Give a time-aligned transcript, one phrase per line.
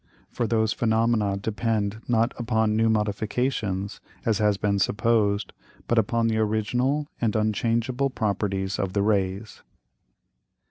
[0.31, 5.53] For those Phænomena depend not upon new Modifications, as has been supposed,
[5.87, 9.61] but upon the original and unchangeable Properties of the Rays.